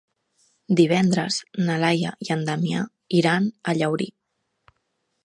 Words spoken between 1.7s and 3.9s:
Laia i en Damià iran a